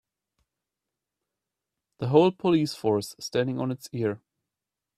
[1.99, 4.19] The whole police force standing on it's ear.